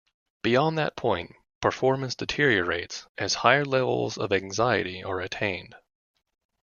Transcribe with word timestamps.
Beyond 0.41 0.79
that 0.79 0.95
point, 0.95 1.35
performance 1.61 2.15
deteriorates 2.15 3.05
as 3.19 3.35
higher 3.45 3.63
levels 3.63 4.17
of 4.17 4.33
anxiety 4.33 5.03
are 5.03 5.19
attained. 5.19 5.75